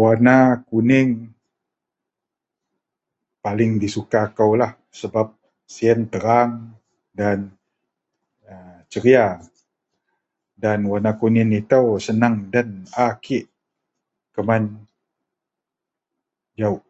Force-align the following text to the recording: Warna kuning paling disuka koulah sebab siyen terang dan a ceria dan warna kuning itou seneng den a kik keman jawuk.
Warna 0.00 0.36
kuning 0.68 1.10
paling 3.44 3.72
disuka 3.82 4.20
koulah 4.36 4.72
sebab 5.00 5.26
siyen 5.72 6.00
terang 6.12 6.50
dan 7.18 7.38
a 8.50 8.52
ceria 8.92 9.26
dan 10.62 10.78
warna 10.90 11.10
kuning 11.20 11.50
itou 11.60 11.86
seneng 12.06 12.36
den 12.52 12.68
a 13.04 13.06
kik 13.24 13.46
keman 14.34 14.62
jawuk. 16.58 16.84